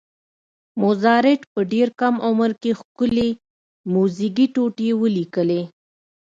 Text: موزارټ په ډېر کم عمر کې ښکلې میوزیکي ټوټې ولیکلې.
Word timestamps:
موزارټ 0.81 1.39
په 1.53 1.59
ډېر 1.71 1.87
کم 1.99 2.15
عمر 2.27 2.51
کې 2.61 2.71
ښکلې 2.79 3.29
میوزیکي 3.93 4.45
ټوټې 4.53 4.89
ولیکلې. 5.01 5.61